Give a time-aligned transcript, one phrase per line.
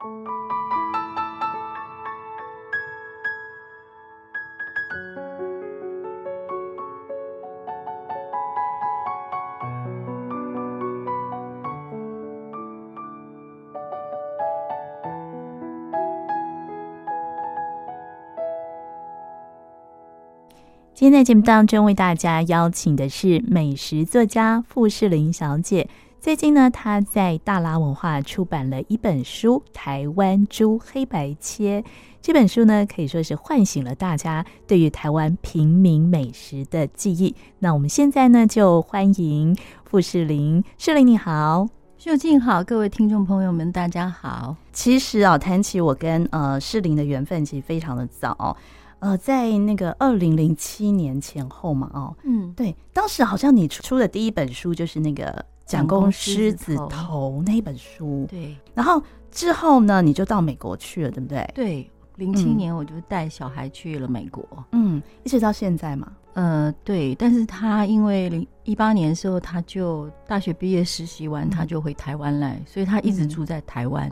[0.00, 0.06] 今
[21.00, 25.88] 天在节目当中为大家邀请的是美食作家傅士林小姐。
[26.20, 31.80] 最近呢，他在大拉文化出版了一本书《台湾猪黑白切》。
[32.20, 37.34] 这本书呢，可以说是唤醒了大家对于台湾平民美食的记忆。
[37.60, 44.56] 那我们现在呢，就欢迎傅士林，士林你好，秀静好，各位听众朋友们，大家好。
[44.72, 48.56] 其实啊，谈起我跟呃世林的缘分，其实非常的早。
[48.98, 58.56] 呃，在那个二零零七年前后嘛，哦，嗯，对，当时好像你出的第一本书就是那个蒋公狮子头那一本书，对。
[58.74, 59.00] 然后
[59.30, 61.48] 之后呢，你就到美国去了，对不对？
[61.54, 64.42] 对，零七年我就带小孩去了美国，
[64.72, 66.10] 嗯，一直到现在嘛。
[66.32, 74.08] 呃，对，但是他因为零一八年的时候，他就大学毕业实习完，他就回台湾来，所以他一直住在台湾。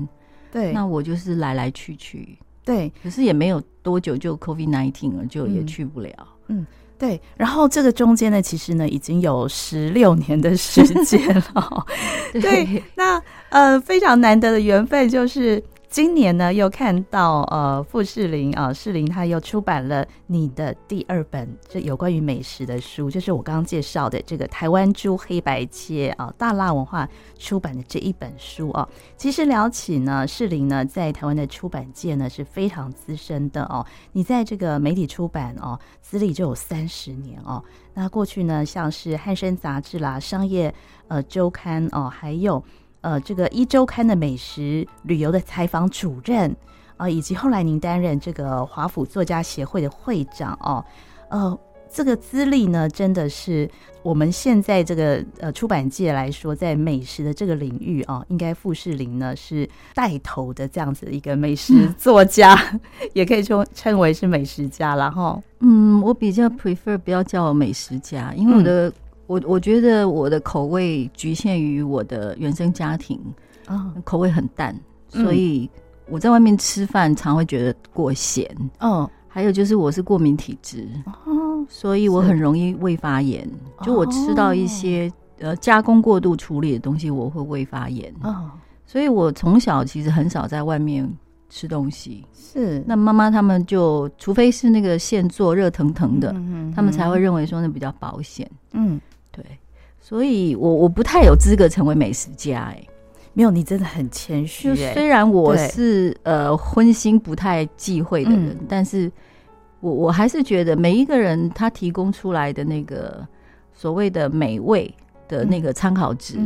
[0.53, 2.39] 对，那我就是来来去去。
[2.65, 6.29] 对，可是也没有多久就 COVID nineteen 了，就也去不了。
[6.49, 6.67] 嗯，
[6.99, 7.21] 对。
[7.37, 11.21] 然后这个中间呢，其实呢已经有十六年的时间
[11.55, 11.87] 了。
[12.33, 15.63] 对，那呃非常难得的缘分就是。
[15.97, 27.09] 今年呢，又看到呃，傅士林啊，士林他又出版了你的第二本这有关于美食的书，就是我刚刚介绍的这个台湾猪黑白切啊，大辣文化
[27.39, 28.87] 出版的这一本书啊。
[29.17, 33.83] 其实聊起呢，士林呢在台湾的出版界呢是非常资深的哦。
[34.13, 37.65] 你在这个媒体出版哦，资历就有三十年哦。
[37.95, 40.75] 那过去呢，像是汉声杂志啦、商业
[41.09, 42.63] 呃周刊哦，还有。
[43.07, 46.53] 呃，这个一周刊的美食旅游的采访主任
[46.97, 50.85] 啊、以及后来您担任这个华府作家协会的会长哦，
[51.29, 51.57] 呃，
[51.89, 53.71] 这个资历呢，真的是
[54.03, 62.59] 我们现在这个呃出版界来说，在美食的这个领域啊、应该傅士林呢是带头的这样子一个美食作家，
[63.15, 65.41] 也可以说称为是美食家了哈。
[65.61, 68.93] 嗯，我比较 prefer 不要叫我美食家，因为我的、
[69.27, 73.21] 我我觉得我的口味局限于我的原生家庭，
[73.67, 74.79] 啊，口味很淡，
[75.09, 75.69] 所以
[76.09, 78.49] 我在外面吃饭常会觉得过咸。
[78.79, 80.89] 嗯，还有就是我是过敏体质，
[81.25, 83.49] 哦，所以我很容易胃发炎。
[83.83, 88.15] 就我吃到一些呃加工过度处理的东西，我会胃发炎。
[88.23, 88.51] 哦，
[88.87, 91.09] 所以我从小其实很少在外面
[91.51, 92.25] 吃东西。
[92.33, 96.33] 是，那妈妈他们就除非是那个现做热腾腾的，
[96.75, 98.49] 他们才会认为说那比较保险。
[98.73, 99.01] 嗯。
[99.37, 99.45] 对，
[100.01, 102.89] 所以我我不太有资格成为美食家哎、欸，
[103.35, 104.95] 没有，你真的很谦虚、欸。
[104.95, 109.13] 虽然我是呃荤腥不太忌讳的人，嗯、但是
[109.81, 113.27] 我我还是觉得每一个人他提供出来的那个
[113.75, 114.93] 所谓的美味
[115.29, 116.39] 的那个参考值，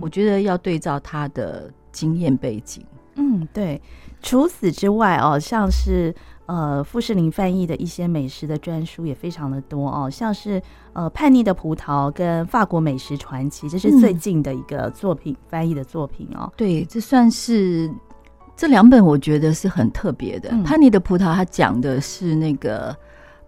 [0.00, 2.84] 我觉得要对照他的经验背景。
[3.16, 3.82] 嗯，对。
[4.22, 6.14] 除此之外哦，像是。
[6.46, 10.62] 呃，傅士林翻译的一些美食的专书也非常的多哦，像是
[10.92, 16.52] 呃叛逆的葡萄跟法国美食传奇，这是最近的一个作品、嗯、翻译的作品哦。
[16.56, 17.90] 对，这算是
[18.56, 20.50] 这两本我觉得是很特别的。
[20.52, 22.96] 嗯、叛逆的葡萄，它讲的是那个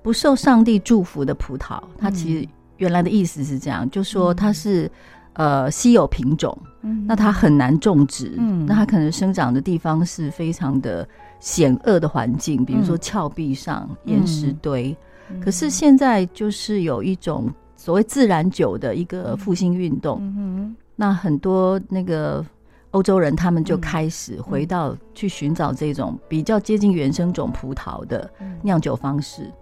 [0.03, 2.48] 不受上帝祝福的葡萄，它其实
[2.78, 4.91] 原来的意思是这样，就说它是
[5.34, 11.08] 呃稀有品种，嗯、那它很难种植，嗯、那它可能生长的地方是非常的。
[11.41, 14.97] 险恶的环境，比如说峭壁上、岩石堆。
[15.31, 20.19] 嗯、可是现在就是有一种所谓自然酒的一个复兴运动。
[20.21, 22.44] 嗯嗯、那很多那个
[22.93, 28.31] 欧洲人，他们就开始回到去寻找这种比较接近原生种葡萄的
[28.62, 29.53] 酿酒方式。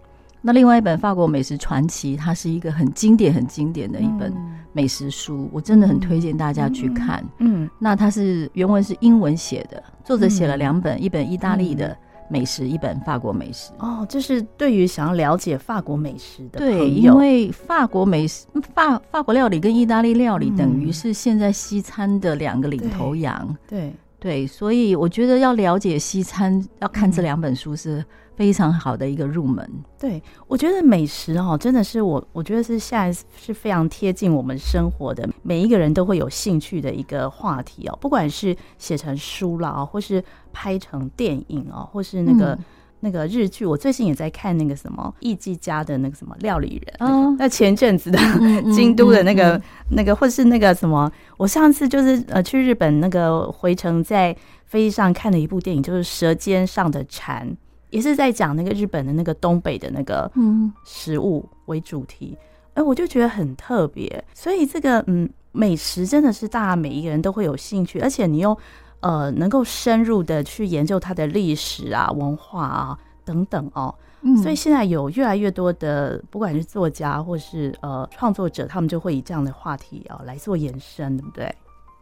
[0.47, 4.33] 那另外一本法国美食传奇，它是一个很经典、很经典的一本
[4.73, 7.21] 美食书，嗯、我真的很推荐大家去看。
[7.41, 11.97] 嗯，嗯那它是原文是英文写的，作者写了两本，嗯、一本意大利的
[12.31, 13.72] 美食，嗯、一本法国美食。
[13.81, 23.57] 哦，这是对于想要了解法国美食的对，因为法国美食、法法国料理跟意大利料理，等于是现在西餐的两个领头羊。
[23.66, 23.81] 对。
[23.81, 28.04] 对对，所以我觉得要了解西餐，要看这两本书是
[28.36, 29.68] 非常好的一个入门。
[29.98, 37.98] 对，我觉得美食哦，真的是我，我觉得是现在是非常贴近我们生活的，每一个人都会有兴趣的一个话题哦。
[38.00, 40.22] 不管是写成书啦，或是
[40.53, 42.59] 拍成电影哦，或是那个
[43.00, 48.18] 那个日剧，我最近也在看那个什么艺伎家的那个什么料理人，那，个、那前阵子的
[48.74, 49.60] 京都的那个、
[49.91, 57.48] 那个，或是那个什么，我上次就是呃去日本那个回程在飞机上看了一部电影，就是《舌尖上的蝉》，
[57.97, 62.37] 也是在讲那个日本的那个东北的那个嗯食物为主题，
[62.75, 68.57] 哎，我就觉得很特别，所以这个嗯美食真的是大家每一个人都会有兴趣，而且你又。
[69.01, 81.54] 呃，能够深入的去研究它的历史啊、文化啊等等哦，嗯，所以现在有越来越多的，不管是作家或是呃创作者，他们就会以这样的话题啊来做延伸，对不对？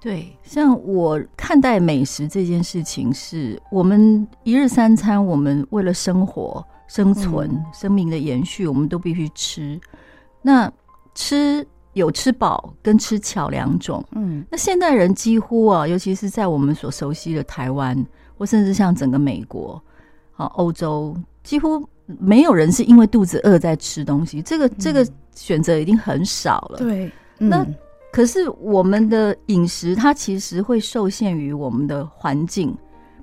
[0.05, 9.81] 对，像我看待美食这件事情，是我们一日三餐，我们为了生活、生存、嗯、生命的延续，我们都必须吃。
[10.43, 10.71] 那
[11.15, 11.67] 吃。
[11.95, 17.97] 有吃饱跟吃巧两种，嗯，那现代人几乎啊，尤其是在我们所熟悉的台湾，
[18.37, 19.81] 或甚至像整个美国、
[20.35, 25.07] 啊欧洲，几乎没有人是因为肚子饿在吃东西，这个这个
[25.37, 26.79] 选择已经很少了。
[26.79, 27.09] 对，
[27.39, 27.65] 那
[28.15, 32.73] 可是我们的饮食，它其实会受限于我们的环境，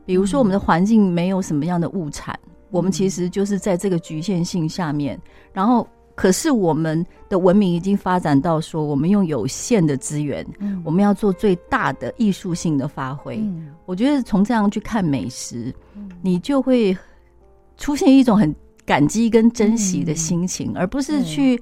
[0.06, 2.38] 比如说我们的环境没有什么样的物产，
[2.72, 5.18] 我们其实就是在这个局限性下面，
[5.54, 5.88] 然后。
[6.14, 13.38] 可是我们的文明已经发展到说，我们用有限的资源，嗯，我们要做最大的艺术性的发挥。
[13.38, 16.96] 嗯，我觉得从这样去看美食，嗯，你就会
[17.78, 18.54] 出现一种很
[18.86, 21.60] 感激跟珍惜的心情，嗯，而不是去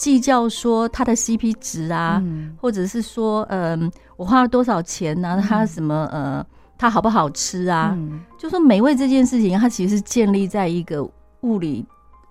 [0.00, 5.44] 计较说它的 CP 值啊，嗯，或者是说，嗯，我花了多少钱呢，啊？
[5.46, 6.44] 它什么呃，
[6.78, 7.94] 它好不好吃啊？
[7.98, 11.06] 嗯，就说美味这件事情，它其实是建立在一个
[11.42, 11.84] 物理。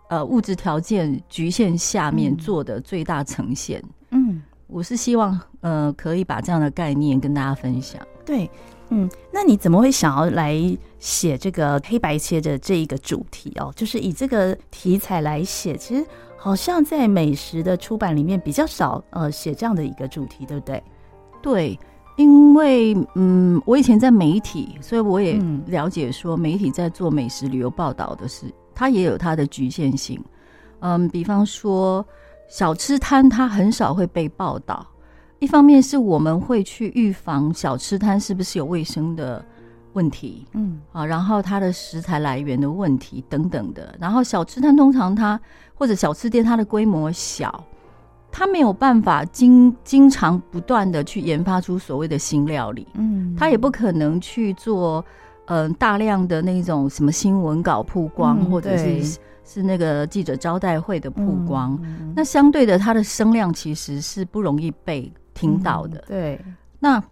[0.09, 3.79] 呃，物质条件局限下面做的最大呈现。
[4.09, 8.01] 嗯，我是希望呃，可以把这样的概念跟大家分享。
[8.25, 8.49] 对，
[8.89, 10.57] 嗯，那你怎么会想要来
[10.97, 13.71] 写这个黑白切的这一个主题哦？
[13.75, 16.03] 就是以这个题材来写，其实
[16.41, 20.81] 好像在美食的出版里面比较少呃写这样的一个主题，对不对？
[21.41, 21.79] 对，
[22.15, 25.37] 因为嗯，我以前在媒体，所以我也
[25.67, 28.45] 了解说媒体在做美食旅游报道的事。
[28.73, 30.23] 它也有它的局限性，
[30.79, 32.05] 嗯，比方说
[32.47, 34.87] 小吃摊，它很少会被报道。
[35.39, 39.43] 一方面是我们会去预防小吃摊是不是有卫生的
[39.93, 43.95] 问题，嗯，啊，然后它的食材来源的问题等等的。
[43.99, 45.39] 然后小吃摊通常它
[45.73, 47.63] 或者小吃店它的规模小，
[48.31, 55.03] 它没有办法经经常不断的去研发出所谓的新料理，嗯，它也不可能去做。
[55.51, 65.97] 嗯、呃，大量的那种什么新闻稿曝光，嗯、或者是是那个记者招待会的曝光，嗯、那相对的，它的声量其实是不容易被听到的。
[66.01, 66.45] 嗯、对，
[66.77, 67.03] 那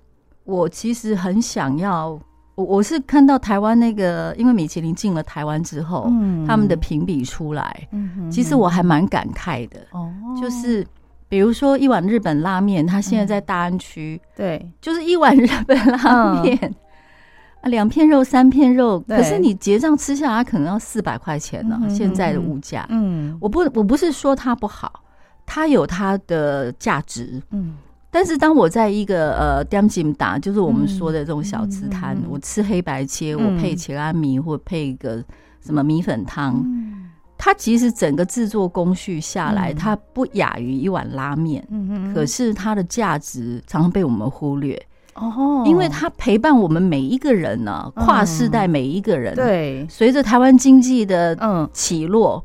[0.43, 2.19] 我其实很想要，
[2.57, 9.79] 我我是看到台湾那个，因为米其林进了台湾之后，嗯、他们的评比出来，嗯、其实我还蛮感慨的。
[9.91, 10.83] 哦、嗯，就是
[11.29, 16.57] 比如说一碗日本拉面，它现在在大安区、嗯，对， 就是一碗日本拉面。
[16.59, 16.75] 嗯
[17.61, 21.79] 啊，两片肉，三片肉，可是你结账吃下来可能要四百块钱呢。
[21.89, 25.03] 现在的物价，嗯，我不，我不是说它不好，
[25.45, 27.75] 它有它的价值，嗯。
[28.17, 35.23] 但是当我在一个呃点心打，就是我们说的这种小吃摊，我吃黑白切，我配茄拉米或配一个
[35.63, 36.65] 什么米粉汤，
[37.37, 44.81] 它其实整个制作工序下来，它不亚于一碗拉面，嗯，可是它的价值常常被我们忽略。
[45.13, 49.35] 哦，因为它陪伴我们每一个人呢、啊，跨世代每一个人。
[49.35, 51.69] 对，随着台湾经济的嗯。
[51.71, 52.43] 起落，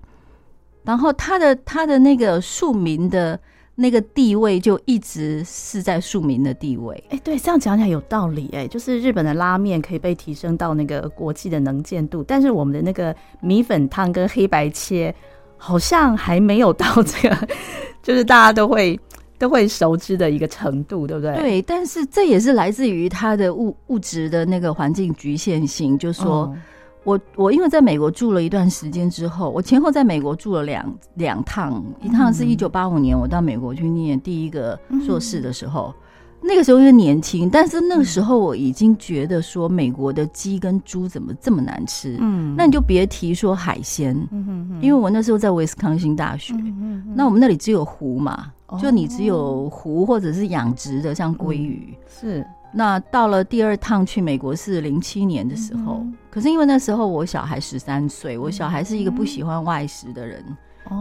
[0.85, 3.41] 然后它的它的那个庶民的
[3.75, 7.03] 那个地位就一直是在庶民的地位。
[7.11, 8.51] 哎，对，这样讲起来有道理。
[8.53, 15.15] 哎，就是日本的拉面可以被提升到那个国际的能见度，但是我们的那个米粉汤跟黑白切
[15.57, 17.49] 好像还没有到这个，
[18.03, 18.99] 就是大家都会。
[19.39, 21.35] 都会熟知的一个程度，对不对？
[21.35, 25.99] 对，但是这也是来自于它的物物质的那个环境局限性。
[25.99, 26.63] 就是说、嗯、
[27.05, 35.95] 我我因为在美国住了一段时间之后，我前后在美国住了两两趟，一趟是一九八五年我到美国去念第一个硕士的时候。
[35.97, 36.03] 嗯
[36.45, 52.45] 那个时候因为年轻，但是那个时候我已经觉得说美国的鸡跟猪怎么这么难吃，嗯，那你就别提说海鲜，嗯哼哼，因为我那时候在威斯康星大学，嗯哼，那我们那里只有湖嘛，就你只有湖或者是养殖的像鲑鱼，是。
[52.75, 60.45] 那到了第二趟去美国是零七年的时候，可是因为那时候我小孩十三岁，我小孩是一个不喜欢外食的人，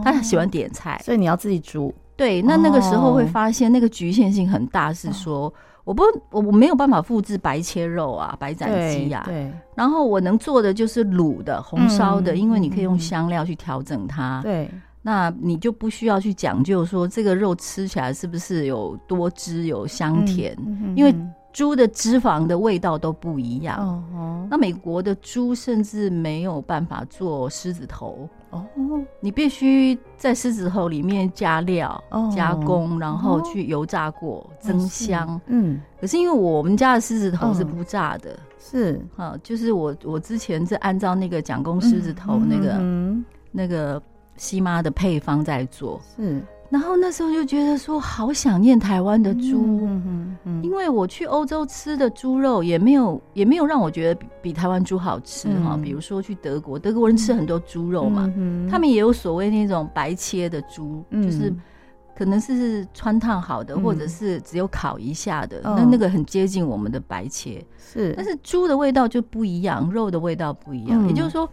[0.04, 1.92] 他喜欢点菜，所以你要自己煮。
[2.14, 5.52] 对，那那个时候会发现那个局限性很大，是说
[5.82, 9.50] 我不我我没有办法复制白切肉啊，白斩鸡呀，对。
[9.74, 14.40] 然后我能做的就是卤的、红烧的，因为你可以用香料去调整它。
[14.42, 14.70] 对。
[15.04, 20.56] 那你就不需要去讲究说这个肉吃起来是不是有多汁、有香甜，
[20.94, 21.12] 因为
[21.52, 24.02] 猪的脂肪的味道都不一样。
[24.50, 28.28] 那美国的猪甚至没有办法做狮子头。
[28.50, 28.62] 哦，
[29.20, 32.02] 你必须在狮子头里面加料、
[32.34, 35.40] 加工，然后去油炸过、增香。
[35.46, 39.00] 嗯，可是因为我们家的狮子头是不炸的，是。
[39.16, 42.78] 啊，就是我我之前是按照那个蒋公狮子头那个
[43.50, 44.02] 那个
[44.36, 46.42] 西妈的配方在做，是。
[46.72, 55.78] 然后那时候就觉得说，好想念台湾的猪，嗯嗯，因为我去欧洲吃的猪肉也没有也没有让我觉得比比台湾猪好吃哈。
[55.82, 58.32] 比如说去德国，德国人吃很多猪肉嘛，
[58.70, 61.52] 他们也有所谓那种白切的猪，就是
[62.16, 68.14] 可能是穿烫好的，或者是只有烤一下的，那那个很接近我们的白切，是。
[68.16, 71.06] 但是猪的味道就不一样，肉的味道不一样。
[71.06, 71.46] 也就是说，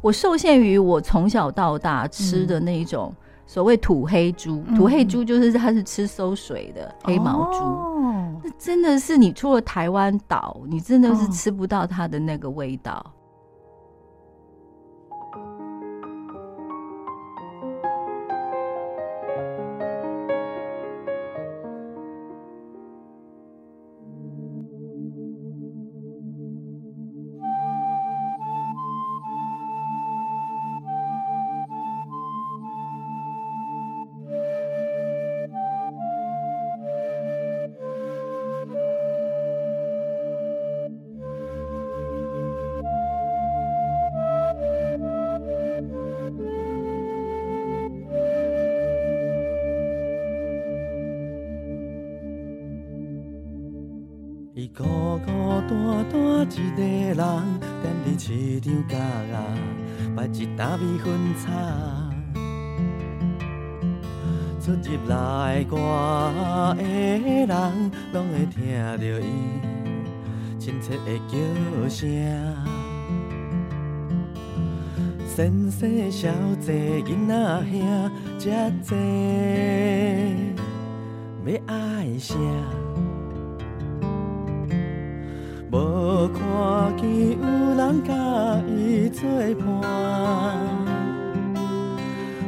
[0.00, 3.12] 我受限于我从小到大吃的那一种。
[3.52, 13.04] 所谓土黑猪，土黑猪就是它是吃馊水的黑毛猪，哦、那真的是你出了台湾岛，你真的是吃不到它的那个味道。
[58.18, 59.36] 市场角啊，
[60.14, 61.50] 摆一担米粉炒，
[64.60, 65.76] 出入来外
[66.76, 66.82] 的
[67.46, 68.62] 人，拢会听
[68.98, 69.24] 着伊
[70.60, 71.32] 亲切的叫
[71.88, 72.00] 声。
[75.26, 76.28] 先生小
[76.60, 77.34] 姐囡仔
[77.72, 78.94] 兄，遮济
[81.44, 81.74] 要爱
[82.18, 82.34] 啥？
[89.22, 89.30] 伊作
[89.64, 89.64] 伴，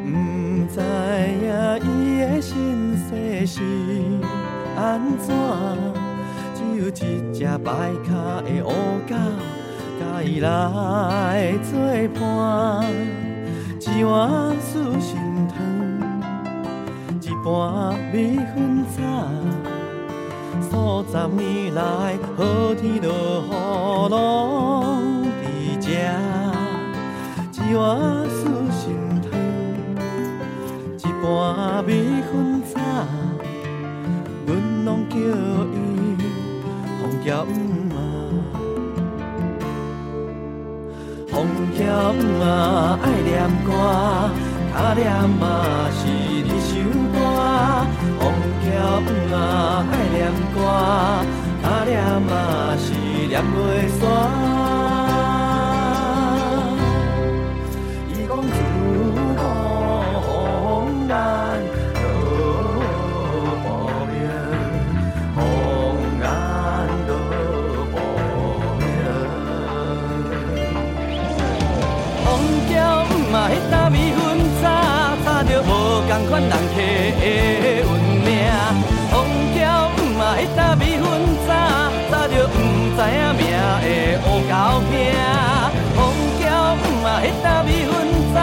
[0.04, 0.76] 毋知
[1.40, 1.46] 影
[1.84, 1.86] 伊
[2.18, 2.52] 的身
[2.98, 3.62] 世是
[4.76, 5.32] 安怎，
[6.52, 7.64] 只有一只歹
[8.02, 8.10] 脚
[8.42, 8.66] 的乌
[9.08, 9.14] 狗
[10.00, 11.78] 甲伊来作
[12.18, 12.20] 伴，
[13.78, 15.16] 一碗素心
[15.46, 15.56] 汤，
[17.20, 18.98] 一盘米粉炒。
[20.60, 23.06] 数十年来，好天落
[23.44, 23.48] 雨
[24.10, 24.12] 拢
[25.40, 25.86] 伫这，
[27.66, 28.82] 一碗素心
[29.22, 29.32] 汤，
[30.98, 31.88] 一盘米
[32.30, 32.74] 粉炒，
[34.46, 34.48] 阮
[34.84, 35.16] 拢叫
[35.72, 35.74] 伊
[37.00, 37.54] 凤娇母
[37.94, 37.96] 啊，
[41.30, 41.32] 凤
[41.78, 42.46] 娇母啊
[43.02, 43.32] 爱念
[43.64, 43.68] 歌，
[44.74, 45.02] 脚念
[45.40, 45.42] 嘛
[45.90, 46.70] 是你首
[47.12, 47.16] 歌。
[48.20, 48.22] 凤
[48.60, 48.68] 桥
[49.00, 49.36] 母啊，
[49.90, 50.20] 爱念
[50.54, 50.56] 歌，
[51.62, 51.92] 阿念
[52.22, 52.32] 嘛
[52.76, 52.92] 是
[53.26, 54.93] 念袂煞。
[76.14, 77.26] 同款人客的
[77.82, 78.04] 运。
[80.36, 81.04] 迄担米粉
[81.46, 81.48] 炒，
[82.10, 82.56] 炒着毋
[82.94, 83.42] 知影名
[83.82, 83.86] 的
[84.26, 84.52] 乌狗
[84.90, 84.92] 兄。
[85.96, 85.98] 凤
[86.38, 86.42] 桥
[86.76, 87.92] 母啊，迄担米粉
[88.34, 88.36] 炒，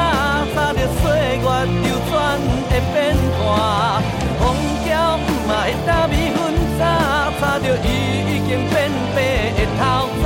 [0.54, 1.04] 炒着岁
[1.38, 1.48] 月
[1.84, 2.12] 流转
[2.70, 2.96] 会变
[3.38, 3.40] 化。
[4.40, 4.42] 凤
[4.84, 6.40] 桥母啊，迄担米粉
[6.80, 6.82] 炒，
[7.40, 7.88] 炒着伊
[8.28, 8.76] 已经变
[9.14, 9.18] 白
[9.56, 9.82] 的头
[10.24, 10.26] 鬃。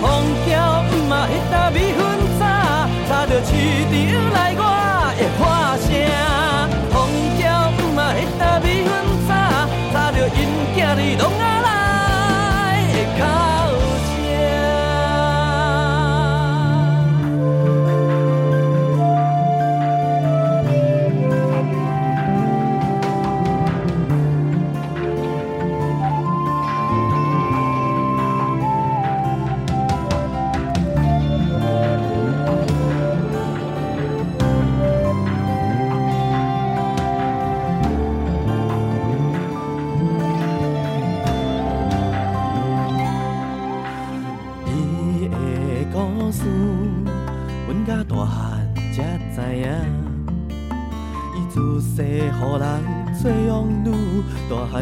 [0.00, 0.06] 凤
[0.46, 0.48] 桥
[0.84, 2.00] 母啊，迄担米粉
[2.38, 2.40] 炒，
[3.08, 3.50] 炒着市
[3.90, 4.27] 场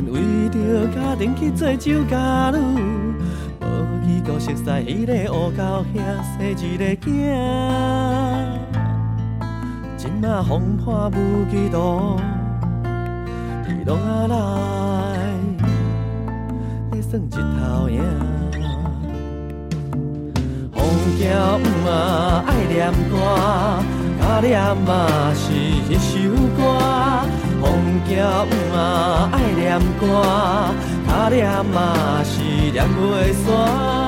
[0.09, 2.59] 为着家庭去做酒家女，
[3.61, 3.65] 无
[4.07, 6.01] 去顾熟悉迄个乌狗兄
[6.39, 7.07] 生一个囝，
[9.97, 12.21] 今仔风破无几度，
[13.69, 14.37] 伊拢仔来，
[16.93, 18.01] 咧算一头影。
[20.73, 20.85] 风
[21.19, 23.15] 叫毋啊爱念歌，
[24.21, 24.55] 甲念
[24.87, 25.53] 嘛是
[25.91, 26.16] 迄。
[28.07, 30.23] 风叫毋啊爱念歌，
[31.09, 34.06] 甲念嘛是念袂煞。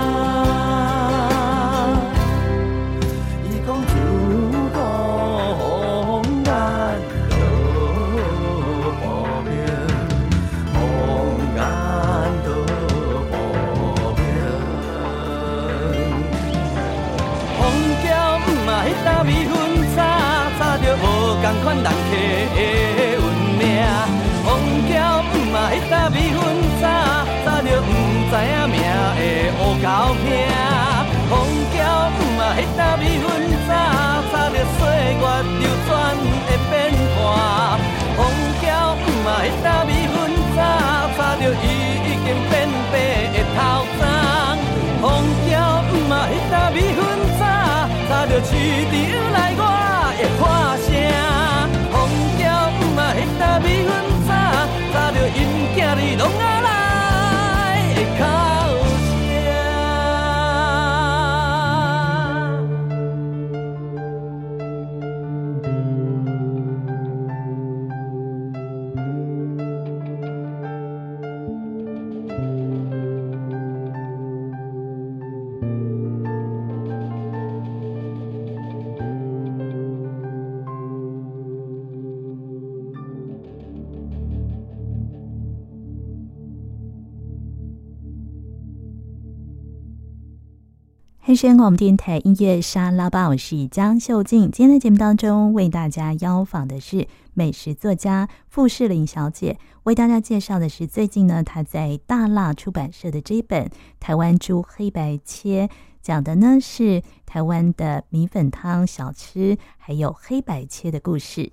[91.28, 94.50] 汉声广播电台音乐沙拉吧，我是江秀静。
[94.50, 103.66] 今天的节目当中，为大家邀访的是美食作家傅士林小姐，为大家介绍的是最近呢，她在大辣出版社的这一本
[104.00, 105.66] 《台湾猪黑白切》，
[106.00, 111.52] 讲的呢是台湾的米粉汤小吃，还有黑白切的故事。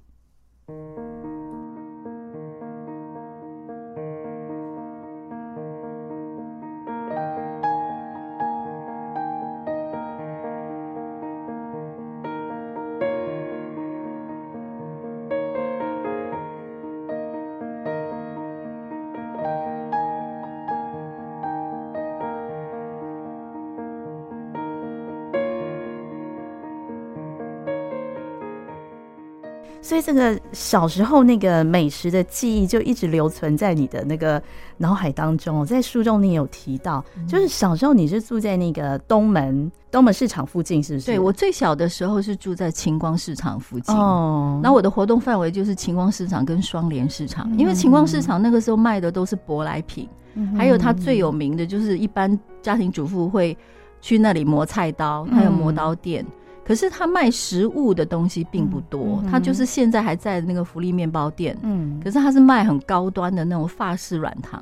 [30.16, 34.42] 个小时候那个美食的记忆就一直留存在你的那个
[34.78, 35.64] 脑海当中。
[35.66, 41.06] 在书中你有提到，就是小时候你是住在那个东门东门市场附近，是不是？
[41.06, 43.96] 对，我最小的时候是住在晴光市场附近。
[43.96, 50.10] 哦，那我的活动范围就是晴光市场跟双联市场，因为晴光市场那个时候卖的都是舶来品，
[50.58, 53.56] 还有它最有名的就是一般家庭主妇会
[54.02, 56.26] 去那里磨菜刀，还有磨刀店。
[56.66, 61.56] 可是他卖食物的东西并不多，他、就是现在还在那个福利面包店。
[61.62, 64.60] 嗯，可是他是卖很高端的那种法式软糖。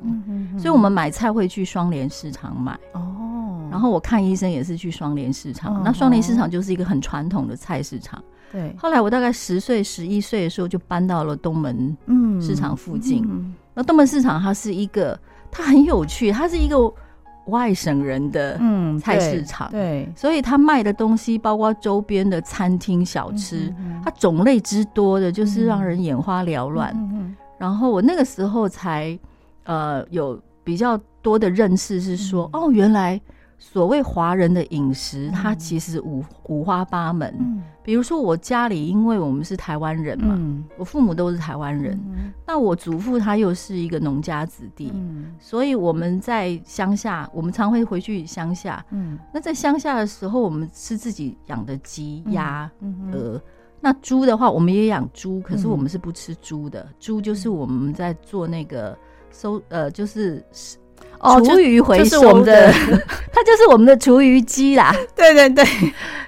[0.58, 2.78] 所以我们买菜会去双联市场买。
[2.92, 5.76] 哦，然后我看医生也是去双联市场。
[5.76, 8.22] 哦、那双联市场就是一个很传统的菜市场。
[8.52, 8.76] 对。
[8.78, 11.96] 后来我大概十岁、十一岁的时候就搬到了东门
[12.38, 13.22] 市场附近。
[13.24, 15.18] 嗯嗯、那东门市场它是一个，
[15.50, 16.76] 它很有趣，它是一个。
[17.46, 23.72] 外省人的嗯菜市场，对，所以他卖的东西包括周边的餐厅小吃，
[24.04, 26.94] 它种类之多的，就是让人眼花缭乱。
[27.58, 29.18] 然后我那个时候才
[29.64, 33.20] 呃有比较多的认识，是说哦，原来。
[33.66, 37.34] 所谓华人的饮食，它其实五五花八门。
[37.40, 52.70] 嗯，比如说我家里，因为我们是台湾人嘛，嗯，我父母都是台湾人，嗯，那我祖父他又是一个农家子弟，嗯，所以我们在乡下，我们常会回去乡下，嗯，那在乡下的时候，我们吃自己养的鸡、鸭、
[53.12, 53.40] 鹅，
[53.80, 58.96] 那猪的话，我们也养猪，可是我们是不吃猪的，猪就是我们在做那个
[59.30, 60.44] 收，呃，就是。
[61.20, 62.72] 厨余回收的，哦、我们的
[63.32, 64.94] 它就是我们的厨余机啦。
[65.16, 65.64] 对对对，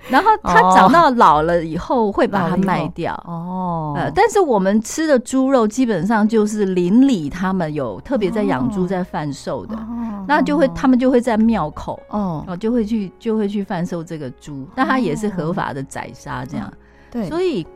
[0.09, 3.12] 然后它长到老了以后会把它卖掉。
[3.27, 16.72] 哦，呃，但是我们吃的猪肉基本上就是邻里他们有特别在养猪在贩售的，哦、那就会他们就会在庙口哦，就会去就会去贩售这个猪，但它也是合法的宰杀这样。
[17.11, 17.66] 对，所以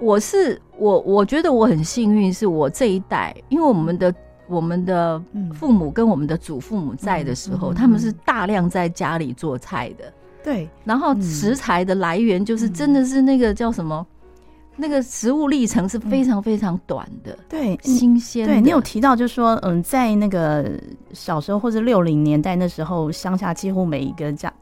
[0.00, 4.14] 我是我我觉得我很幸运，是我这一代，因为我们的。
[4.50, 5.22] 我们的
[5.54, 10.12] 父母跟我们的祖父母在的时候，他们是大量在家里做菜的。
[10.42, 17.38] 对，然后食材的来源就是真的是那个叫什么，嗯、那个食物历程是非常非常短的。
[17.48, 18.46] 对，新鲜。
[18.46, 20.68] 对，你有提到，就是说，嗯，在那个
[21.12, 24.52] 小时候或者六零年代那时候，乡下几乎每一个家。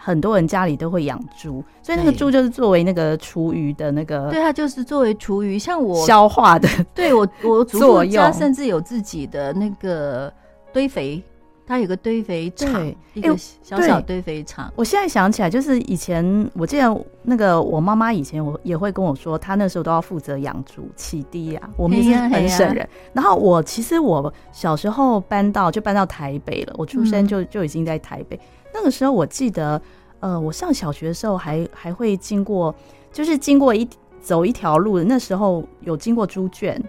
[0.00, 6.68] 很多人家里都会养猪，所以那个猪就是作为那个厨余的那个，对，它就是作为厨余，像我消化的。
[6.94, 10.32] 对我，我 祖父家甚至有自己的那个
[10.72, 11.20] 堆肥，
[11.66, 14.72] 它有个堆肥厂，一个小小堆肥厂。
[14.76, 22.88] 我现在想起来，就是以前我记得那个我妈妈以前我也会跟我说，她那时候都要负责养猪起低啊，我们是很省人。
[23.12, 28.38] 然后我其实我小时候搬到就搬到台北了，我出生就就已经在台北。
[28.78, 29.80] 那个时候我记得，
[30.20, 32.72] 呃，我上小学的时候还还会经过，
[33.12, 33.86] 就是经过一
[34.20, 36.80] 走一条路的，那时候有经过猪圈，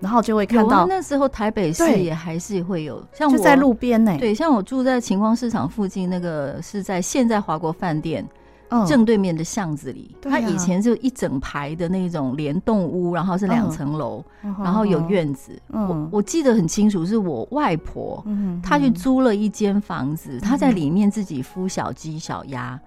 [0.00, 0.86] 然后就会看到。
[0.86, 4.16] 那时候台北市也还是会有，像我就在路边呢。
[4.18, 8.26] 对，像我住在晴光市场附近，那个是在现在华国饭店。
[8.86, 15.52] 正对面的巷子里，它以前就一整排的那种连栋屋，然后是两层楼，然后有院子。
[15.68, 18.24] 我我记得很清楚，是我外婆，
[18.62, 22.78] 她去租了一间房子，她在里面自己孵小鸡、小鸭，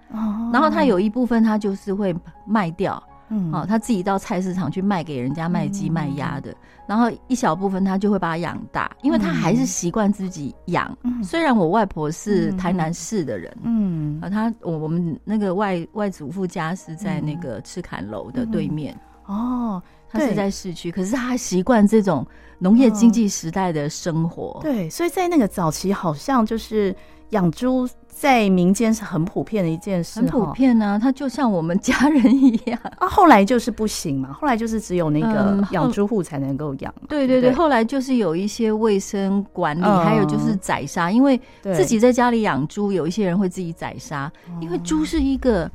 [0.52, 2.14] 然后她有一部分她就是会
[2.46, 3.02] 卖掉。
[3.30, 6.54] 嗯，哦，他自己到菜市场去卖给人家卖鸡卖鸭的，
[6.86, 10.96] 然后一小部分他就会把它养大，因为他还是习惯自己养。
[11.22, 22.26] 虽然我外婆是台南市的人，嗯，啊，他我我们那个外外祖父家是在那个赤坎楼的对面，哦，他是在市区，可是他习惯这种
[22.58, 24.58] 农业经济时代的生活。
[24.60, 26.94] 对，所以在那个早期，好像就是
[27.30, 27.88] 养猪。
[28.10, 30.98] 在民间是很普遍的一件事，很普遍呢、啊。
[30.98, 33.08] 它就像我们家人一样啊。
[33.08, 37.06] 后来就是不行嘛，后来就是只有那个养猪户才能够养、嗯。
[37.08, 45.70] 对对对，后来就是有一些卫生管理，嗯、还有就是宰杀，因为自己在家里养猪，有一些人会自己宰杀，对因为猪是一个。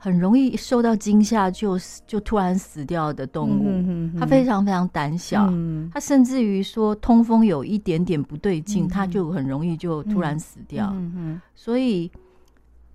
[0.00, 10.88] 很容易受到惊吓，就就突然死掉的动物，嗯、哼哼，它非常非常胆小，嗯、它甚至于说通风有一点点不对劲，嗯、它就很容易就突然死掉。
[10.94, 12.10] 嗯、所以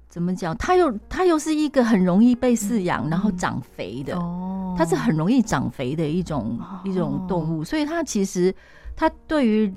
[0.07, 0.55] 怎么讲？
[0.57, 8.55] 它又它又是一个很容易被饲养，嗯、然后长肥的，哦、它是很容易长肥的一种、哦、一种动物，所以它其实
[8.95, 9.73] 它对于。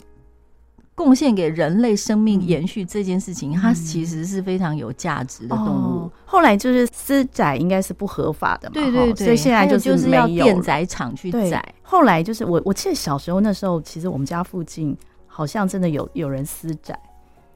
[0.96, 6.06] 贡献给人类生命延续这件事情，嗯、它其实是非常有价值的动物。
[6.06, 11.62] 哦、后来就是私宰，应该是不合法的嘛，对对对，所以现在就是，就是要电宰场去宰。
[11.82, 16.98] 后来就是我，我记得小时候那时候，其实我们家附近好像真的有有人私宰。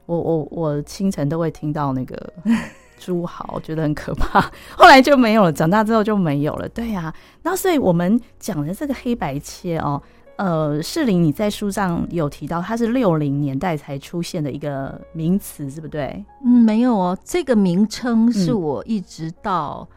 [0.05, 2.33] 我我我清晨都会听到那个
[2.99, 4.39] 猪嚎，觉得很可怕。
[4.77, 6.69] 后来就没有了，长大之后就没有了。
[6.69, 9.99] 对呀、啊，然后所以我们讲的这个黑白切哦。
[10.37, 16.25] 呃，士林，你在书上有提到，它是六零年代才出现的一个名词，是不对？
[16.43, 19.87] 嗯，没有哦，这个名称是我一直到、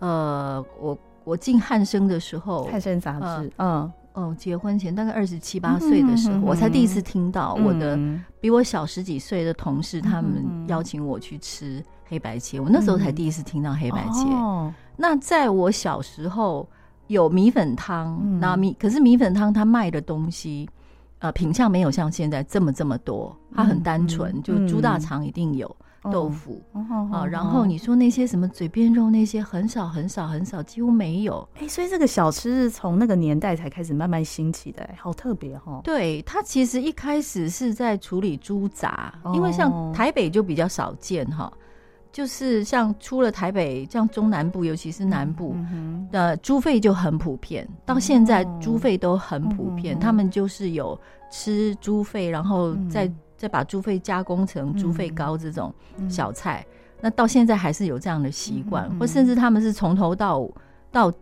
[0.00, 7.96] 嗯、呃，我我进汉生的时候，汉生杂志，呃、嗯哦，结婚前大概二十七八岁的时候，我才第一次听到我的
[8.40, 14.24] 比我小十几岁的同事，他们邀请我去吃黑白切，我那时候才第一次听到黑白切。
[14.30, 16.68] 哦、那在我小时候。
[17.06, 20.68] 有米粉汤，那米可是米粉汤它卖的东西，
[21.18, 25.76] 呃，品相没有像现在这么这么多，它很单纯，就猪大肠一定有
[26.12, 26.62] 豆腐
[27.10, 31.46] 啊，然后你说那些什么嘴边肉那些很少很少很少，几乎没有。
[31.60, 35.80] 哎，所以这个小吃是从那个年代才开始慢慢兴起的，好特别哈。
[35.82, 41.50] 对，它其实一开始是在处理猪杂，因为像台北就比较少见哈。
[42.14, 45.56] 就是像出了台北，像中南部，尤其是南部，
[46.12, 47.68] 的、猪肺就很普遍。
[47.84, 50.96] 到现在猪肺都很普遍，嗯、他们就是有
[51.28, 55.74] 吃猪肺，然后再、嗯、再把猪肺加工成猪肺糕这种
[56.08, 56.64] 小菜。
[56.68, 60.48] 嗯、那到现在还是有这样的习惯，嗯、或甚至他们是从头到
[60.92, 61.12] 到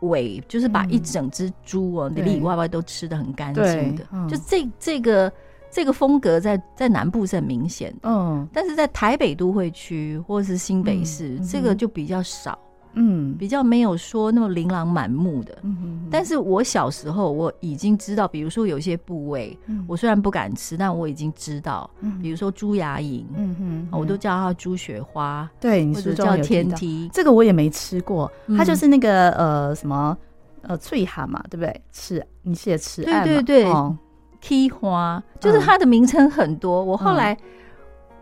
[0.00, 4.02] 尾，就是把一整只猪哦，里里外外都吃的很干净的。
[4.12, 5.30] 嗯、就这这个。
[5.70, 12.58] 这个风格在在南部是很明显的，嗯，但是在台北都会区或者是新北市，嗯、这个就比较少，
[12.94, 15.56] 嗯，比较没有说那么琳琅满目的。
[15.62, 16.08] 嗯哼哼。
[16.10, 30.16] 但是我小时候我已经知道，比如说有些部位，嗯、我虽然不敢吃，但我已经知道，嗯、比如说猪牙龈，嗯哼，我都叫它猪雪花，对，或者叫天梯，这个我也没吃过，它就是那个呃什么
[30.62, 31.80] 呃脆蛤嘛，对不对？
[31.92, 33.02] 吃你是也吃？
[33.02, 33.70] 对对对，梯、
[34.70, 36.80] 哦、花就是它的名称很多。
[36.80, 37.38] 嗯、我后来、嗯、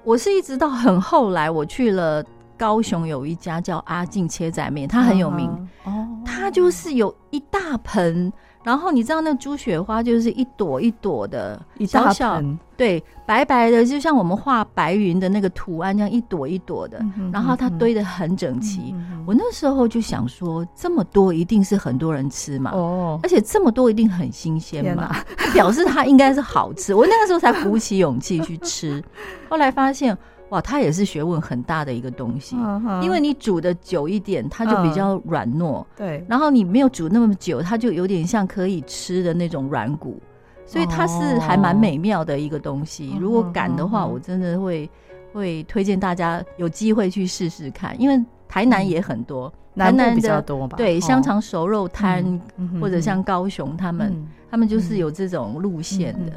[0.05, 2.25] 我是一直到很后来，我去了。
[2.59, 5.47] 高雄有一家叫阿静切仔面，它很有名。
[5.85, 8.33] 哦，它就是有一大盆，
[8.67, 12.43] 然后你知道那猪雪花就是一朵一朵的，小小
[12.77, 17.01] 对，白白的，就像我们画白云的那个图案，这样一朵一朵的。
[17.33, 18.93] 然后它堆得很整齐。
[19.25, 22.73] 我那时候就想说，这么多一定是很多人吃嘛。
[22.73, 25.15] 哦，而且这么多一定很新鲜嘛，
[25.55, 26.93] 表示它应该是好吃。
[26.93, 29.01] 我那个时候才鼓起勇气去吃，
[29.49, 30.19] 后来发现。
[30.51, 32.55] 哇，它也是学问很大的一个东西，
[33.03, 35.85] 因为你煮的久一点，它就比较软糯。
[35.97, 40.21] 对，然后你没有煮那么久，它就有点像可以吃的那种软骨，
[40.65, 43.17] 所以它是还蛮美妙的一个东西。
[43.19, 44.89] 如果敢的话，我真的会
[45.33, 50.77] 会推荐大家有机会去试试看，因为台南也很多，台南比较多吧。
[50.77, 52.41] 对，香肠熟肉摊
[52.81, 56.33] 或者像高雄他们，他们就是有这种路线的。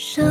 [0.00, 0.29] 生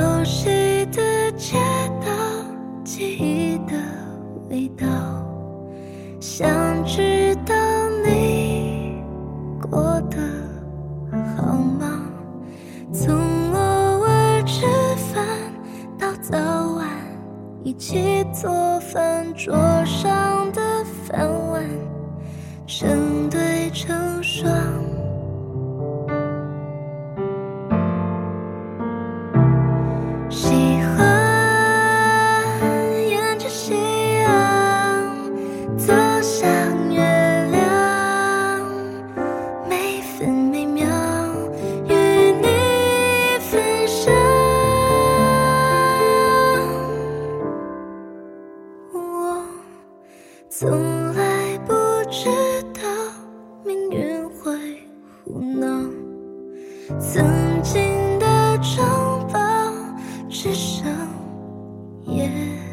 [62.10, 62.68] 夜。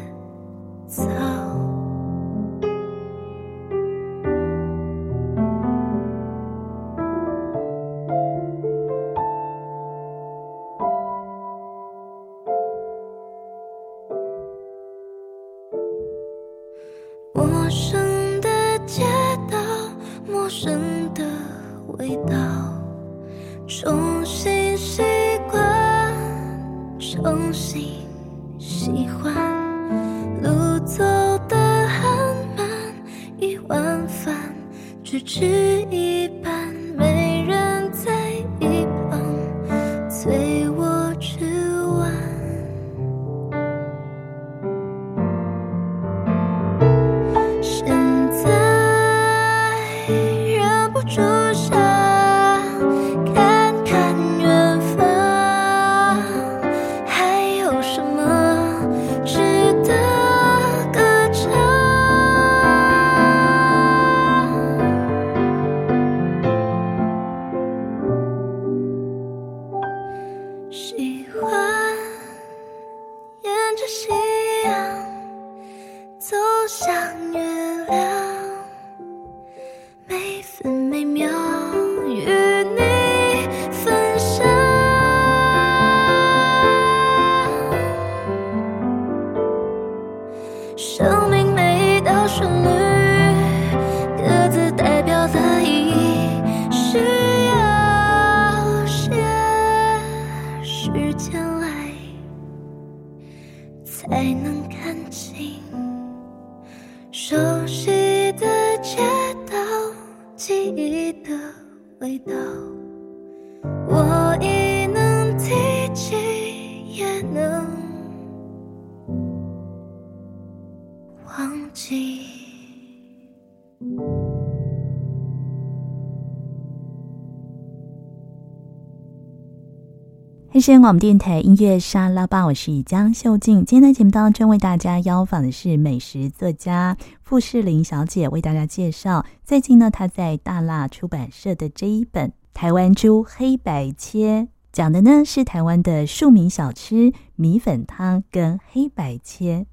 [130.67, 133.63] 黑声广播电台音乐沙拉吧，我是江秀静。
[133.63, 144.41] 今天的节目当中，为大家邀访的是美食作家傅士玲小姐，为大家介绍最近呢，她在大辣出版社的这一本《台湾猪黑白切》，
[144.73, 149.67] 讲的呢是台湾的庶民小吃米粉汤跟黑白切。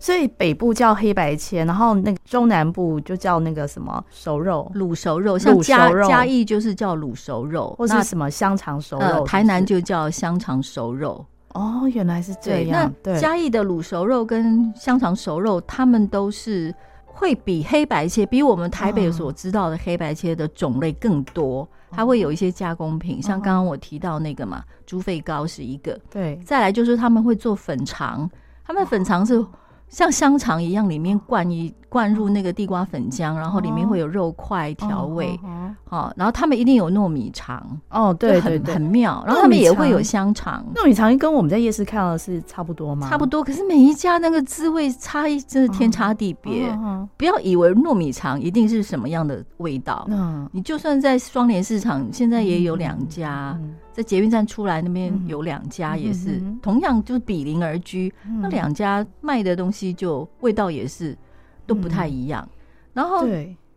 [0.00, 9.24] 所以北部叫黑白切，然后那个中南部就叫那个什么熟肉、卤熟肉，像嘉嘉义就是叫卤熟肉，或是什么香肠熟肉？
[9.24, 11.24] 台南就叫香肠熟肉。
[11.54, 12.92] 哦，原来是这样。
[13.02, 16.72] 那嘉义的卤熟肉跟香肠熟肉，他们都是
[17.04, 21.68] 会比黑白切，比我们台北所知道的黑白切的种类更多。
[21.90, 25.98] 它会有一些加工品，像刚刚我提到那个嘛，猪肺糕是一个。
[26.08, 28.30] 对，再来就是他们会做粉肠，
[28.64, 29.44] 他们粉肠是。
[29.88, 35.38] 像香肠一样，里面灌一灌入那个地瓜粉浆，然后里面会有肉块调味，
[35.84, 37.78] 好，然后他们一定有糯米肠。
[37.88, 39.22] 哦，对对对，很妙。
[39.26, 43.08] 然后他们也会有香肠，糯米肠跟我们在夜市看到的是差不多吗？
[43.08, 46.68] 差不多，可是每一家那个滋味差异真的天差地别。
[47.16, 50.48] 不要以为糯米肠一定是什么样的味道，嗯。
[50.52, 53.58] 你就算在双联市场，现在也有两家。
[53.98, 61.18] 在捷运站出来那边有两家，也是、嗯、同样就是比邻而居，嗯、那两家卖的东西就味道也是
[61.66, 62.48] 都不太一样。
[62.48, 62.58] 嗯、
[62.92, 63.26] 然后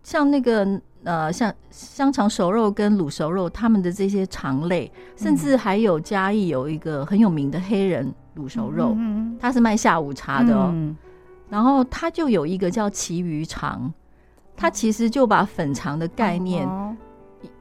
[0.03, 10.69] 像那个呃，像香肠熟肉跟卤熟肉，他们的这些肠类，嗯、甚至还有嘉义有一个很有名的黑人卤熟肉，嗯、他是卖下午茶的哦。
[10.71, 10.95] 嗯、
[11.49, 13.91] 然后他就有一个叫旗鱼肠，
[14.55, 16.69] 他其实就把粉肠的概念。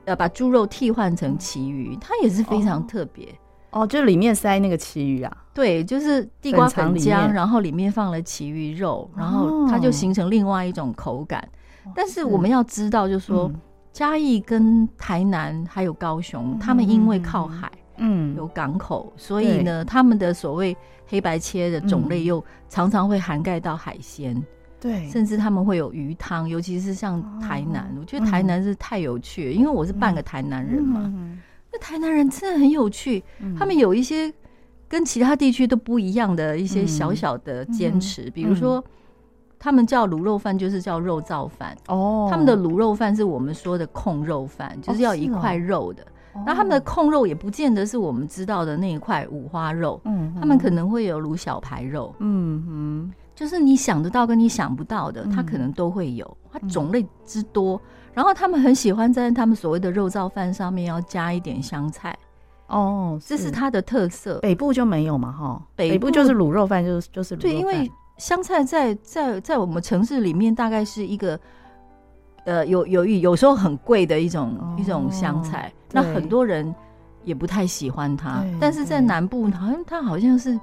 [0.05, 3.27] 哦要把猪肉替换成旗鱼，它也是非常特别。
[3.71, 5.37] 哦，哦，就里面塞那个旗鱼啊？
[5.55, 11.41] 对，就是地瓜粉浆，然后里面放了旗鱼肉，然后它就形成另外一种口感。
[11.85, 13.51] 哦、但是我们要知道，就是说
[13.93, 24.43] 嘉义跟台南还有高雄，嗯、他们因为靠海，嗯，有港口，所以呢，对他们的所谓黑白切的种类又常常会涵盖到海鲜。
[24.81, 31.13] 对，甚至他们会有鱼汤，尤其是像台南，哦、我觉得台南是太有趣了，嗯、因为我是半个台南人嘛。
[31.71, 34.33] 那、台南人真的很有趣，嗯、他们有一些
[34.89, 38.85] 跟其他地区都不一样的一些小小的坚持，嗯、比如说，嗯、
[39.59, 41.77] 他们叫卤肉饭，就是叫肉燥饭。
[41.89, 46.05] 哦，他们的卤肉饭是我们说的控肉饭，就是要一块肉的。
[46.47, 53.13] 那、哦、他们的控肉也不见得是我们知道的那一块五花肉，嗯，他们可能会有卤小排肉，嗯嗯。
[53.41, 57.81] 就是你想得到跟你想不到的，它可能都会有，它种类之多。
[58.13, 62.15] 然后他们很喜欢在他们所谓的肉燥饭上面要加一点香菜，
[62.67, 64.39] 哦，这是它的特色。
[64.41, 67.51] 北部就没有嘛，哈，北部就是卤肉饭，就是就是卤肉饭。
[67.51, 71.41] 对，因为香菜在在在我们城市里面大概是一个，
[72.45, 76.75] 呃，有有有时候很贵的一种一种香菜，那很多人
[77.25, 78.45] 也不太喜欢它。
[78.61, 80.61] 但是在南部好像它好像是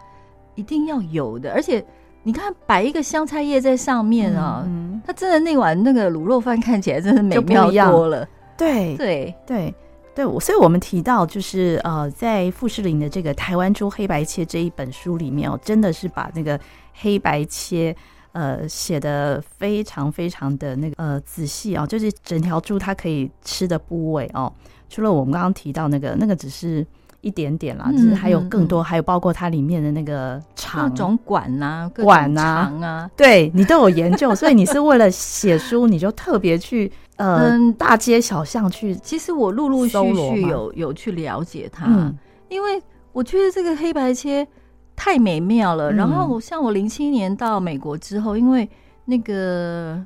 [0.54, 1.84] 一定要有的，而且。
[2.28, 8.28] 你看，摆一个香菜叶在上面啊，嗯、它真的那碗那个卤肉饭看起来真的美妙多了。
[8.58, 9.74] 对对对
[10.14, 16.60] 对，我所以我们提到就是呃，在傅士林的这个《台湾猪黑白切》这一本书里面哦，真的是把那个
[16.96, 17.96] 黑白切
[18.34, 24.52] 呃写的非常非常的那个呃仔细啊，就是整条猪它可以吃的部位哦，
[24.90, 26.86] 除了我们刚刚提到那个那个只是。
[27.28, 38.96] 一点点啦，就是还有更多，还有包括它里面的那个肠、各种管呐、管呐啊，对你都有研究，所以你是为了写书，你就特别去 呃大街小巷去。
[38.96, 41.86] 其实我陆陆续续有有去了解它，
[42.48, 44.48] 因为我觉得这个黑白切
[44.96, 45.92] 太美妙了。
[45.92, 48.70] 然后像我零七年到美国之后，因为
[49.04, 50.02] 那个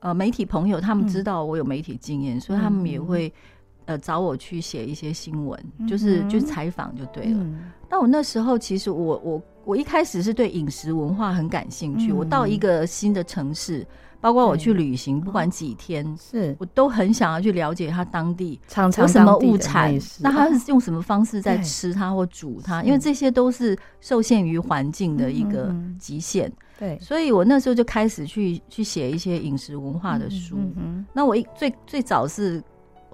[0.00, 3.32] 呃媒体朋友他们知道我有媒体经验，所以他们也会。
[3.86, 7.46] 呃，找我去写一些新闻，就是就采访就对了。
[7.90, 12.12] 那、嗯、我那时候其实我我我一开始是对饮食文化很感兴趣。
[12.12, 13.86] 嗯、我到一个新的城市，
[14.20, 18.60] 包括我去旅行，不管几天，哦、是我都很想要去了解它当地
[18.98, 22.82] 有什么物产，那它是用什么方式在吃它或煮它？
[22.82, 26.50] 因为这些都是受限于环境的一个极限。
[26.78, 30.56] 对，所以我那时候就开始去去写一些饮食文化的书。
[31.12, 32.60] 那我一最最早是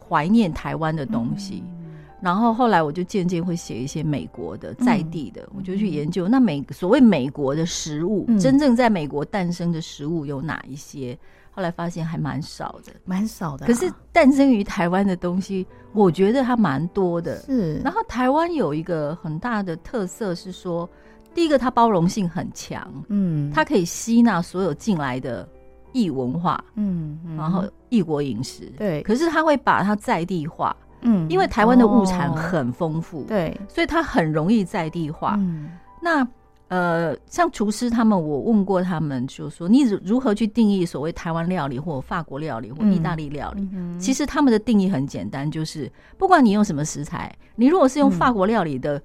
[0.08, 1.62] 怀念台湾的东西。
[1.66, 1.74] 嗯
[2.20, 11.16] 然后后来我就渐渐会写一些美国的在地的，嗯、我就去研究那美所谓美国的食物，嗯、真正在美国诞生的食物有哪一些？
[11.52, 13.68] 后来发现还蛮少的，蛮少的、啊。
[13.68, 17.40] 可是诞生于台湾的东西，我觉得它蛮多的。
[17.42, 17.78] 是。
[17.84, 20.90] 然后台湾有一个很大的特色是说，
[21.32, 25.48] 第一个它包容性很强，嗯，它可以吸纳所有进来的
[25.92, 29.02] 异文化，嗯，嗯然后异国饮食，对。
[29.02, 30.74] 可是他会把它在地化。
[31.02, 35.36] 嗯，因为台湾的物产很丰富，哦，对，所以它很容易在地化。
[35.38, 35.70] 嗯，
[36.02, 36.26] 那
[36.66, 43.68] 呃，像厨师他们，我问过他们，就说你如何去定义所谓台湾料理，或法国料理，或意大利料理？
[44.00, 48.98] 其实他们的定义很简单，就是不管你用什么食材，你如果是用法国料理的，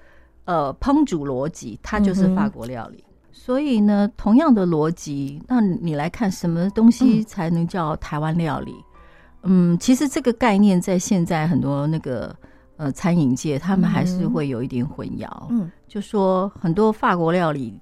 [0.45, 3.03] 嗯、呃烹煮逻辑，它就是法国料理。
[3.44, 8.74] 嗯、所以呢，同样的逻辑，那你来看什么东西才能叫台湾料理？
[9.44, 12.34] 嗯，其实这个概念在现在很多那个
[12.78, 15.28] 呃餐饮界，他们还是会有一点混淆。
[15.50, 17.78] 嗯，就说很多法国料理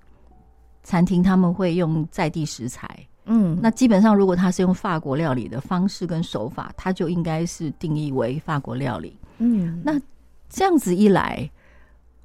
[0.81, 2.89] 餐厅他们会用在地食材。
[3.25, 9.15] 嗯，那基本上如果他是用法国料理的方式跟手法，他就应该是定义为法国料理。
[9.37, 10.01] 嗯，那
[10.49, 11.47] 这样子一来，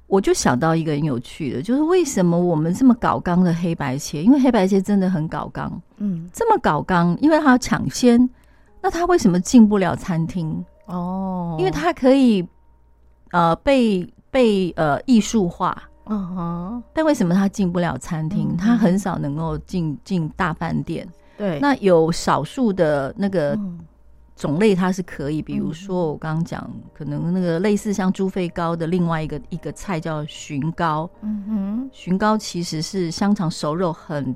[0.07, 4.23] 我就想到一个很有趣的，就是为什么我们这么搞刚的黑白切？
[4.23, 5.81] 因为黑白切真的很搞刚。
[5.97, 8.29] 嗯，这么搞刚，因为它要抢先。
[8.81, 10.63] 那他为什么进不了餐厅？
[10.85, 12.47] 哦，因为他可以，
[13.31, 16.83] 呃，被被呃艺术化，嗯哼。
[16.93, 18.55] 但为什么他进不了餐厅？
[18.55, 21.05] 他很少能够进进大饭店。
[21.37, 23.59] 对，那有少数的那个
[24.37, 31.09] 种类，它是可以，比如说我刚刚讲，可能那个类似像猪肺糕的另外一个一个菜叫寻糕。
[31.21, 34.35] 嗯哼，寻糕其实是香肠熟肉很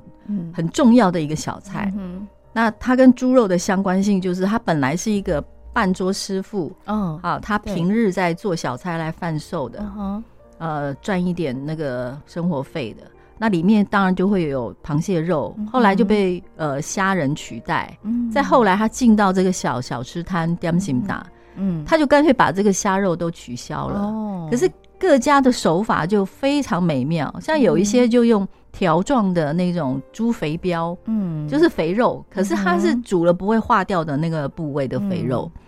[0.52, 1.90] 很重要的一个小菜。
[1.96, 2.26] 嗯。
[2.52, 5.40] 那它跟猪肉的相关性，就是它本来是一个
[5.72, 10.24] 半桌师傅，嗯，啊，他平日在做小菜来贩售的，嗯、
[10.58, 13.04] 呃，赚一点那个生活费的。
[13.38, 17.96] 那里面当然就会有螃蟹肉，后来就被呃虾仁取代。
[18.02, 21.26] 嗯，再后来他进到这个小小吃摊点心打，
[21.56, 24.00] 嗯，他就干脆把这个虾肉都取消了。
[24.00, 28.46] 哦，可是各家的手法就非常美妙，像有一些就用。
[28.74, 35.60] 条状的那种猪肥膘，嗯，就是肥肉，可是它是煮了不会化掉的那个部位的肥肉，嗯、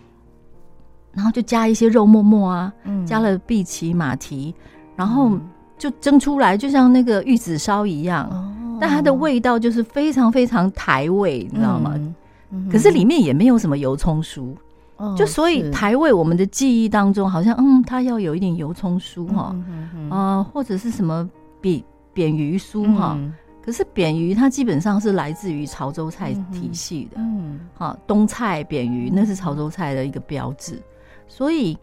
[1.13, 4.55] 然后就加一些肉沫沫啊，嗯、加了碧琪、马蹄，
[4.95, 5.37] 然后
[5.77, 11.93] 就蒸出来，就像那个玉子烧一样，嗯、但它的味道就是非常非常台味，你知道吗？
[11.95, 12.15] 嗯
[12.51, 14.53] 嗯、可是里面也没有什么油葱酥，
[14.97, 20.09] 嗯、就所以台味我们的记忆当中好像，嗯，它要有一点油葱酥哈，啊、嗯嗯嗯。
[20.09, 21.29] 呃，或者是什么
[21.61, 21.83] 扁。
[22.15, 30.81] 扁鱼酥哈，嗯、可是扁鱼它基本上是来自于潮州菜体系的，嗯，好，东菜扁鱼那是潮州菜的一个标志，
[31.27, 31.77] 所以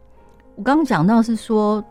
[0.57, 1.85] 我刚刚讲到是说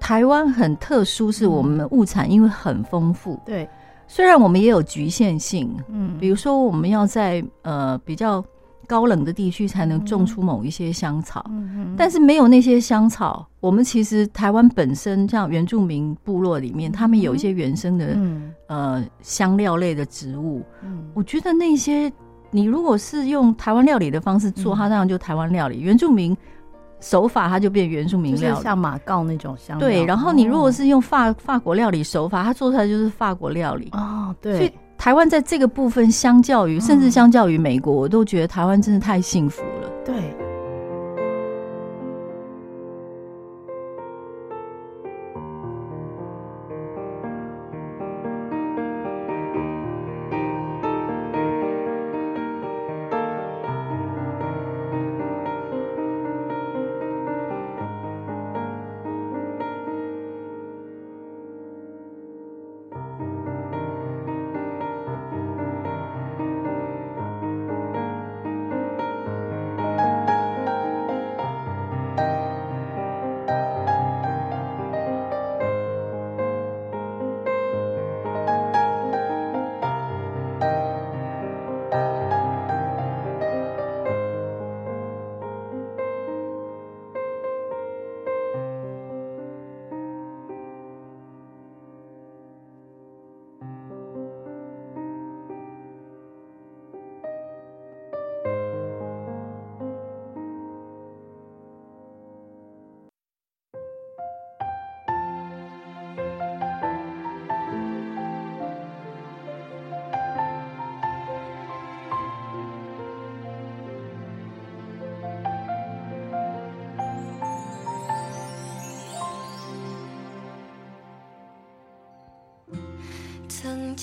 [0.00, 3.68] 台湾很特殊，是我们物产因为很丰富，嗯、对，
[4.06, 8.44] 虽然我们也有局限性，嗯，比如说我们要在呃比较。
[8.86, 20.64] 高冷的地区才能种出某一些香草，嗯嗯、但是没有那些香草，我们其实台湾本身像原住民部落里面，他们有一些原生的、嗯、呃香料类的植物。
[20.82, 22.10] 嗯、我觉得那些
[22.50, 26.34] 你如果是用台湾料理的方式做，它当然就台湾料理；原住民
[27.00, 29.88] 手法，它就变原住民料理，像马告那种香料。
[29.88, 33.88] 对，然后你如果是用法法国料理手法，它做出来就是法国料理。
[33.92, 34.56] 哦，对。
[34.56, 39.90] 所以台湾在这个部分，相较于甚至相较于美国，我都觉得台湾真的太幸福了。
[40.04, 40.34] 对。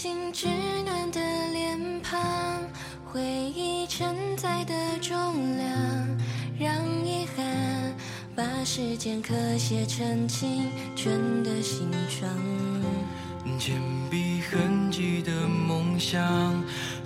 [0.06, 0.46] 心稚
[0.86, 1.20] 嫩的
[1.52, 2.22] 脸庞，
[3.12, 5.68] 回忆承载的重量，
[6.60, 7.44] 让遗憾
[8.36, 11.90] 把时间刻写成青春的形
[12.20, 12.30] 状。
[13.58, 16.24] 铅笔痕迹的梦想，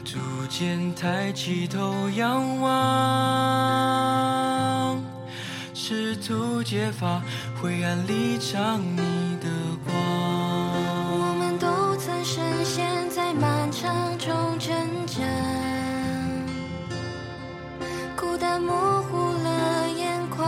[0.03, 0.19] 逐
[0.49, 2.75] 渐抬起头仰望，
[5.73, 7.21] 试图揭发
[7.61, 8.81] 灰暗里藏
[13.82, 15.23] 在漫长中挣扎，
[18.17, 20.45] 孤单模糊了眼眶，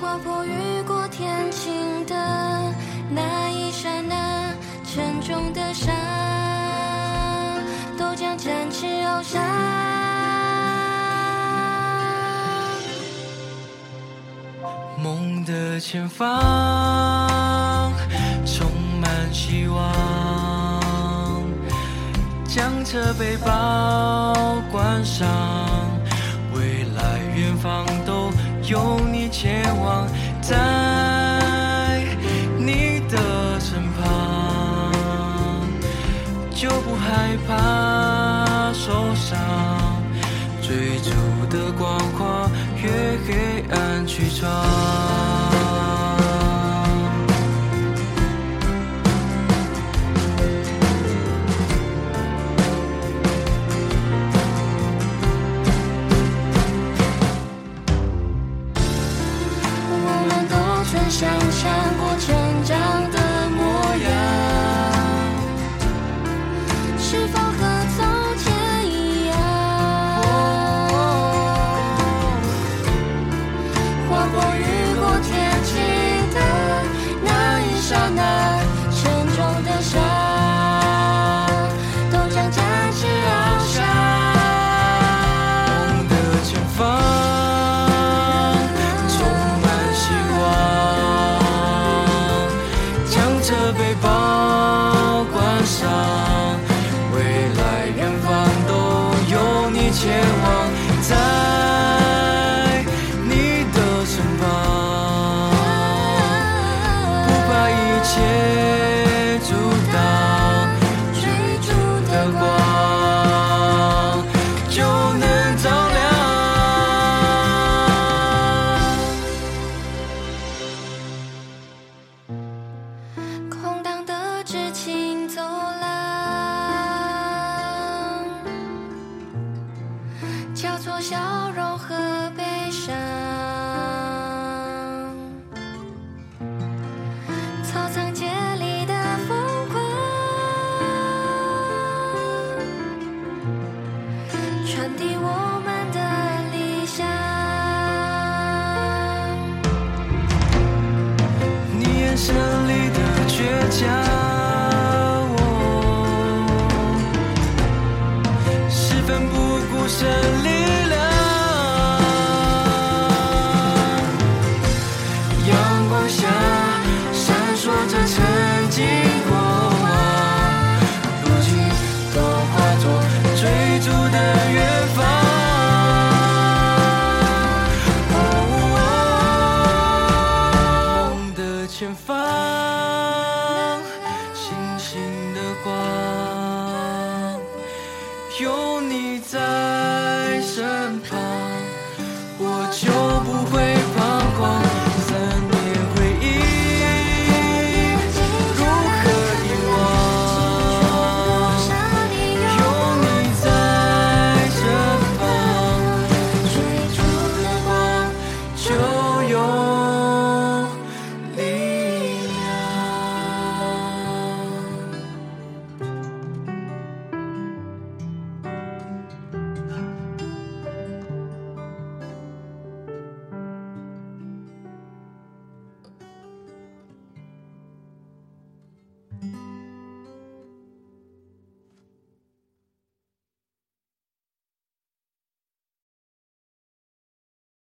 [0.00, 2.14] 划破雨过天晴的
[3.10, 4.54] 那一刹那，
[4.84, 5.94] 沉重的伤
[7.98, 9.42] 都将展翅翱翔。
[14.98, 16.40] 梦的前方
[22.96, 25.28] 的背包关上，
[26.54, 28.30] 未来远方都
[28.62, 30.08] 有你前往，
[30.40, 32.02] 在
[32.56, 34.90] 你的身旁，
[36.54, 39.38] 就不害怕受伤，
[40.62, 41.10] 追逐
[41.54, 42.50] 的光跨
[42.82, 44.50] 越黑暗去闯。